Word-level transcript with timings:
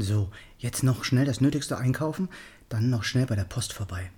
So, 0.00 0.30
jetzt 0.58 0.84
noch 0.84 1.02
schnell 1.02 1.24
das 1.24 1.40
Nötigste 1.40 1.76
einkaufen, 1.76 2.28
dann 2.68 2.88
noch 2.88 3.02
schnell 3.02 3.26
bei 3.26 3.34
der 3.34 3.44
Post 3.44 3.72
vorbei. 3.72 4.10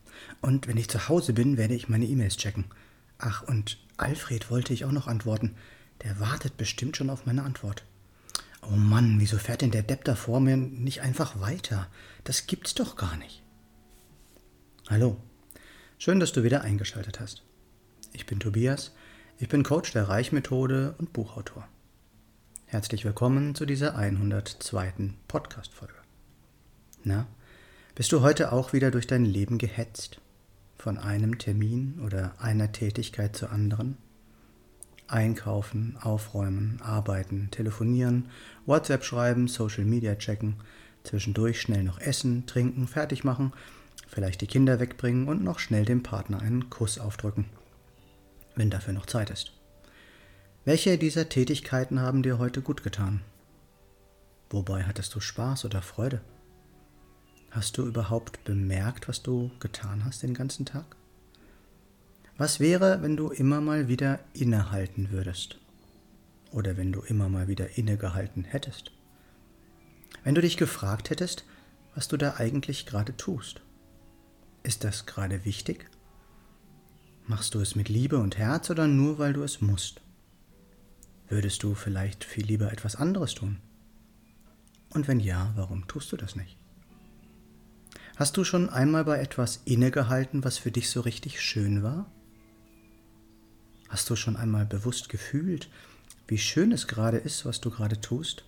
Und 0.42 0.66
wenn 0.66 0.76
ich 0.76 0.88
zu 0.88 1.08
Hause 1.08 1.32
bin, 1.32 1.56
werde 1.56 1.74
ich 1.74 1.88
meine 1.88 2.04
E-Mails 2.04 2.36
checken. 2.36 2.66
Ach, 3.18 3.42
und 3.42 3.78
Alfred 3.96 4.50
wollte 4.50 4.74
ich 4.74 4.84
auch 4.84 4.92
noch 4.92 5.06
antworten. 5.06 5.54
Der 6.02 6.20
wartet 6.20 6.56
bestimmt 6.56 6.96
schon 6.96 7.08
auf 7.10 7.24
meine 7.24 7.44
Antwort. 7.44 7.84
Oh 8.62 8.76
Mann, 8.76 9.18
wieso 9.20 9.38
fährt 9.38 9.62
denn 9.62 9.70
der 9.70 9.82
Depp 9.82 10.04
da 10.04 10.14
vor 10.14 10.40
mir 10.40 10.56
nicht 10.56 11.00
einfach 11.00 11.40
weiter? 11.40 11.88
Das 12.24 12.46
gibt's 12.46 12.74
doch 12.74 12.96
gar 12.96 13.16
nicht. 13.16 13.42
Hallo, 14.88 15.16
schön, 15.98 16.20
dass 16.20 16.32
du 16.32 16.42
wieder 16.42 16.62
eingeschaltet 16.62 17.20
hast. 17.20 17.42
Ich 18.12 18.26
bin 18.26 18.38
Tobias, 18.38 18.92
ich 19.38 19.48
bin 19.48 19.62
Coach 19.62 19.92
der 19.92 20.08
Reichmethode 20.08 20.94
und 20.98 21.12
Buchautor. 21.14 21.66
Herzlich 22.70 23.04
willkommen 23.04 23.56
zu 23.56 23.66
dieser 23.66 23.96
102. 23.96 24.92
Podcast-Folge. 25.26 25.92
Na, 27.02 27.26
bist 27.96 28.12
du 28.12 28.20
heute 28.20 28.52
auch 28.52 28.72
wieder 28.72 28.92
durch 28.92 29.08
dein 29.08 29.24
Leben 29.24 29.58
gehetzt? 29.58 30.20
Von 30.78 30.96
einem 30.96 31.38
Termin 31.38 32.00
oder 32.06 32.32
einer 32.38 32.70
Tätigkeit 32.70 33.34
zur 33.34 33.50
anderen? 33.50 33.96
Einkaufen, 35.08 35.98
aufräumen, 36.00 36.78
arbeiten, 36.80 37.48
telefonieren, 37.50 38.28
WhatsApp 38.66 39.02
schreiben, 39.02 39.48
Social 39.48 39.84
Media 39.84 40.14
checken, 40.14 40.54
zwischendurch 41.02 41.60
schnell 41.60 41.82
noch 41.82 41.98
essen, 41.98 42.46
trinken, 42.46 42.86
fertig 42.86 43.24
machen, 43.24 43.52
vielleicht 44.06 44.42
die 44.42 44.46
Kinder 44.46 44.78
wegbringen 44.78 45.26
und 45.26 45.42
noch 45.42 45.58
schnell 45.58 45.84
dem 45.84 46.04
Partner 46.04 46.40
einen 46.40 46.70
Kuss 46.70 47.00
aufdrücken, 47.00 47.46
wenn 48.54 48.70
dafür 48.70 48.94
noch 48.94 49.06
Zeit 49.06 49.30
ist. 49.30 49.59
Welche 50.66 50.98
dieser 50.98 51.30
Tätigkeiten 51.30 52.00
haben 52.00 52.22
dir 52.22 52.38
heute 52.38 52.60
gut 52.60 52.82
getan? 52.82 53.22
Wobei 54.50 54.82
hattest 54.82 55.14
du 55.14 55.20
Spaß 55.20 55.64
oder 55.64 55.80
Freude? 55.80 56.20
Hast 57.50 57.78
du 57.78 57.86
überhaupt 57.86 58.44
bemerkt, 58.44 59.08
was 59.08 59.22
du 59.22 59.50
getan 59.58 60.04
hast 60.04 60.22
den 60.22 60.34
ganzen 60.34 60.66
Tag? 60.66 60.96
Was 62.36 62.60
wäre, 62.60 63.00
wenn 63.00 63.16
du 63.16 63.30
immer 63.30 63.62
mal 63.62 63.88
wieder 63.88 64.20
innehalten 64.34 65.10
würdest? 65.10 65.58
Oder 66.52 66.76
wenn 66.76 66.92
du 66.92 67.00
immer 67.00 67.30
mal 67.30 67.48
wieder 67.48 67.78
innegehalten 67.78 68.44
hättest? 68.44 68.92
Wenn 70.24 70.34
du 70.34 70.42
dich 70.42 70.58
gefragt 70.58 71.08
hättest, 71.08 71.46
was 71.94 72.06
du 72.08 72.18
da 72.18 72.34
eigentlich 72.36 72.84
gerade 72.84 73.16
tust? 73.16 73.62
Ist 74.62 74.84
das 74.84 75.06
gerade 75.06 75.46
wichtig? 75.46 75.88
Machst 77.26 77.54
du 77.54 77.60
es 77.60 77.76
mit 77.76 77.88
Liebe 77.88 78.18
und 78.18 78.36
Herz 78.36 78.68
oder 78.68 78.86
nur 78.86 79.18
weil 79.18 79.32
du 79.32 79.42
es 79.42 79.62
musst? 79.62 80.02
Würdest 81.30 81.62
du 81.62 81.74
vielleicht 81.74 82.24
viel 82.24 82.44
lieber 82.44 82.72
etwas 82.72 82.96
anderes 82.96 83.34
tun? 83.34 83.60
Und 84.92 85.06
wenn 85.06 85.20
ja, 85.20 85.52
warum 85.54 85.86
tust 85.86 86.10
du 86.10 86.16
das 86.16 86.34
nicht? 86.34 86.58
Hast 88.16 88.36
du 88.36 88.42
schon 88.42 88.68
einmal 88.68 89.04
bei 89.04 89.20
etwas 89.20 89.62
innegehalten, 89.64 90.42
was 90.42 90.58
für 90.58 90.72
dich 90.72 90.90
so 90.90 91.00
richtig 91.00 91.40
schön 91.40 91.84
war? 91.84 92.10
Hast 93.88 94.10
du 94.10 94.16
schon 94.16 94.36
einmal 94.36 94.66
bewusst 94.66 95.08
gefühlt, 95.08 95.70
wie 96.26 96.36
schön 96.36 96.72
es 96.72 96.88
gerade 96.88 97.18
ist, 97.18 97.46
was 97.46 97.60
du 97.60 97.70
gerade 97.70 98.00
tust? 98.00 98.44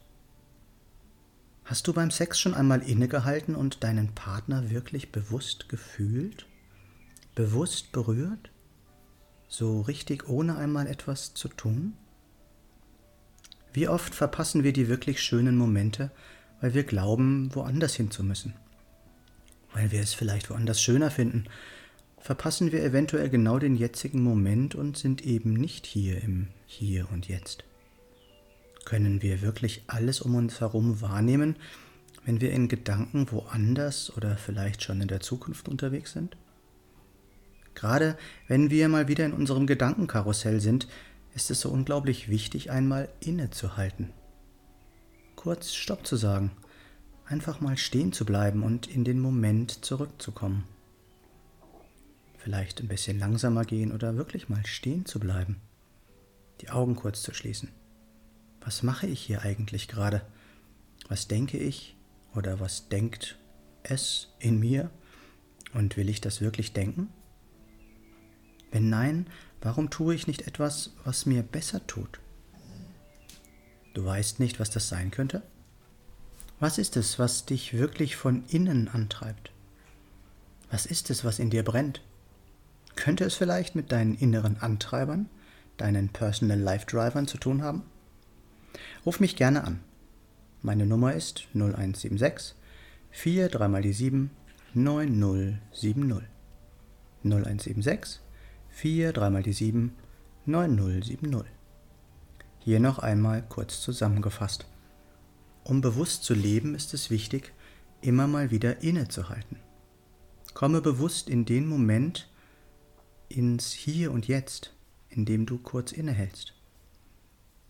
Hast 1.65 1.87
du 1.87 1.93
beim 1.93 2.11
Sex 2.11 2.41
schon 2.41 2.53
einmal 2.53 2.83
innegehalten 2.83 3.55
und 3.55 3.85
deinen 3.85 4.13
Partner 4.13 4.71
wirklich 4.71 5.13
bewusst 5.13 5.69
gefühlt? 5.69 6.47
Bewusst 7.37 7.93
berührt? 7.93 8.51
So 9.47 9.83
richtig 9.83 10.29
ohne 10.29 10.57
einmal 10.57 10.89
etwas 10.89 11.35
zu 11.35 11.47
tun? 11.47 11.97
Wie 13.73 13.89
oft 13.89 14.15
verpassen 14.15 14.65
wir 14.65 14.73
die 14.73 14.89
wirklich 14.89 15.23
schönen 15.23 15.57
Momente, 15.57 16.11
weil 16.61 16.75
wir 16.75 16.85
glauben, 16.85 17.55
woanders 17.55 17.95
hin 17.95 18.11
zu 18.11 18.23
müssen? 18.23 18.55
Weil 19.73 19.91
wir 19.91 20.01
es 20.01 20.13
vielleicht 20.13 20.51
woanders 20.51 20.81
schöner 20.81 21.11
finden, 21.11 21.45
verpassen 22.19 22.71
wir 22.71 22.85
eventuell 22.85 23.31
genau 23.31 23.59
den 23.59 23.75
jetzigen 23.75 24.23
Moment 24.23 24.75
und 24.75 24.99
sind 24.99 25.25
eben 25.25 25.55
nicht 25.55 25.87
hier 25.87 26.23
im 26.23 26.49
Hier 26.67 27.11
und 27.11 27.29
Jetzt. 27.29 27.65
Können 28.85 29.23
wir 29.23 29.41
wirklich 29.41 29.85
alles 29.87 30.21
um 30.21 30.35
uns 30.35 30.61
herum 30.61 31.01
wahrnehmen, 31.01 31.57
wenn 32.25 32.41
wir 32.41 32.53
in 32.53 32.69
Gedanken 32.69 33.31
woanders 33.31 34.15
oder 34.17 34.37
vielleicht 34.37 34.83
schon 34.83 35.01
in 35.01 35.09
der 35.09 35.21
Zukunft 35.21 35.69
unterwegs 35.69 36.13
sind? 36.13 36.37
Gerade 37.75 38.19
wenn 38.49 38.71
wir 38.71 38.89
mal 38.89 39.09
wieder 39.09 39.25
in 39.25 39.33
unserem 39.33 39.67
Gedankenkarussell 39.67 40.61
sind, 40.61 40.89
ist 41.35 41.51
es 41.51 41.61
so 41.61 41.71
unglaublich 41.71 42.29
wichtig, 42.29 42.71
einmal 42.71 43.09
innezuhalten. 43.21 44.13
Kurz 45.37 45.73
Stopp 45.73 46.07
zu 46.07 46.17
sagen, 46.17 46.51
einfach 47.25 47.61
mal 47.61 47.77
stehen 47.77 48.13
zu 48.13 48.25
bleiben 48.25 48.63
und 48.63 48.87
in 48.87 49.05
den 49.05 49.21
Moment 49.21 49.85
zurückzukommen. 49.85 50.65
Vielleicht 52.37 52.81
ein 52.81 52.89
bisschen 52.89 53.19
langsamer 53.19 53.65
gehen 53.65 53.93
oder 53.93 54.17
wirklich 54.17 54.49
mal 54.49 54.67
stehen 54.67 55.07
zu 55.07 55.21
bleiben. 55.21 55.61
Die 56.61 56.71
Augen 56.71 56.97
kurz 56.97 57.23
zu 57.23 57.33
schließen. 57.33 57.71
Was 58.61 58.83
mache 58.83 59.07
ich 59.07 59.21
hier 59.21 59.43
eigentlich 59.43 59.89
gerade? 59.89 60.23
Was 61.09 61.29
denke 61.29 61.59
ich 61.59 61.97
oder 62.35 62.61
was 62.61 62.89
denkt 62.89 63.39
es 63.83 64.29
in 64.39 64.59
mir? 64.61 64.91
Und 65.75 65.97
will 65.97 66.09
ich 66.09 66.21
das 66.21 66.41
wirklich 66.41 66.73
denken? 66.73 67.09
Wenn 68.71 68.89
nein, 68.89 69.27
warum 69.63 69.91
tue 69.91 70.15
ich 70.15 70.27
nicht 70.27 70.47
etwas, 70.47 70.91
was 71.05 71.27
mir 71.27 71.43
besser 71.43 71.87
tut? 71.87 72.21
Du 73.95 74.05
weißt 74.05 74.41
nicht, 74.41 74.61
was 74.61 74.71
das 74.71 74.89
sein 74.89 75.11
könnte? 75.11 75.43
Was 76.61 76.79
ist 76.79 76.97
es, 76.97 77.19
was 77.19 77.45
dich 77.45 77.75
wirklich 77.75 78.17
von 78.17 78.45
innen 78.47 78.89
antreibt? 78.89 79.51
Was 80.71 80.87
ist 80.87 81.11
es, 81.11 81.25
was 81.25 81.39
in 81.39 81.51
dir 81.51 81.65
brennt? 81.65 82.01
Könnte 82.95 83.25
es 83.25 83.35
vielleicht 83.35 83.75
mit 83.75 83.93
deinen 83.93 84.15
inneren 84.15 84.59
Antreibern, 84.61 85.29
deinen 85.77 86.09
Personal 86.11 86.59
Life 86.59 86.87
Drivern 86.87 87.27
zu 87.27 87.39
tun 87.39 87.63
haben? 87.63 87.83
Ruf 89.05 89.21
mich 89.21 89.37
gerne 89.37 89.65
an. 89.65 89.81
Meine 90.63 90.87
Nummer 90.87 91.15
ist 91.15 91.49
0176 91.55 92.55
4 93.11 93.49
3 93.49 93.69
mal 93.69 93.83
die 93.83 93.93
7 93.93 94.31
9070. 94.75 96.23
0176 97.25 98.21
4, 98.73 99.13
3 99.13 99.31
mal 99.31 99.43
die 99.43 99.53
7, 99.53 99.93
9070. 100.47 101.45
Hier 102.59 102.81
noch 102.81 102.99
einmal 102.99 103.43
kurz 103.49 103.81
zusammengefasst. 103.81 104.67
Um 105.63 105.83
bewusst 105.83 106.25
zu 106.25 106.35
leben, 106.35 106.75
ist 106.75 106.95
es 106.95 107.11
wichtig, 107.11 107.53
immer 108.01 108.27
mal 108.27 108.51
wieder 108.51 108.83
innezuhalten. 108.83 109.59
Komme 110.55 110.81
bewusst 110.81 111.29
in 111.29 111.45
den 111.45 111.69
Moment, 111.69 112.29
ins 113.29 113.73
Hier 113.73 114.11
und 114.11 114.27
Jetzt, 114.27 114.73
in 115.11 115.27
dem 115.27 115.47
du 115.47 115.59
kurz 115.59 115.93
innehältst. 115.93 116.55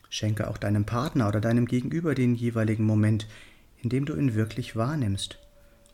Schenke 0.09 0.49
auch 0.49 0.57
deinem 0.57 0.87
Partner 0.87 1.29
oder 1.29 1.41
deinem 1.41 1.67
Gegenüber 1.67 2.15
den 2.15 2.37
jeweiligen 2.37 2.85
Moment, 2.85 3.27
in 3.83 3.91
dem 3.91 4.07
du 4.07 4.15
ihn 4.15 4.35
wirklich 4.35 4.77
wahrnimmst, 4.77 5.39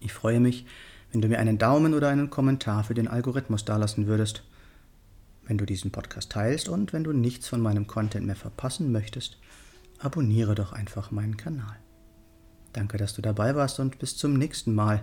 Ich 0.00 0.12
freue 0.12 0.40
mich, 0.40 0.66
wenn 1.12 1.22
du 1.22 1.28
mir 1.28 1.38
einen 1.38 1.56
Daumen 1.56 1.94
oder 1.94 2.10
einen 2.10 2.28
Kommentar 2.28 2.84
für 2.84 2.92
den 2.92 3.08
Algorithmus 3.08 3.64
dalassen 3.64 4.06
würdest, 4.06 4.44
wenn 5.46 5.56
du 5.56 5.64
diesen 5.64 5.92
Podcast 5.92 6.32
teilst 6.32 6.68
und 6.68 6.92
wenn 6.92 7.04
du 7.04 7.14
nichts 7.14 7.48
von 7.48 7.62
meinem 7.62 7.86
Content 7.86 8.26
mehr 8.26 8.36
verpassen 8.36 8.92
möchtest, 8.92 9.38
abonniere 9.98 10.54
doch 10.54 10.74
einfach 10.74 11.10
meinen 11.10 11.38
Kanal. 11.38 11.78
Danke, 12.74 12.98
dass 12.98 13.14
du 13.14 13.22
dabei 13.22 13.56
warst 13.56 13.80
und 13.80 13.98
bis 13.98 14.18
zum 14.18 14.34
nächsten 14.34 14.74
Mal 14.74 15.02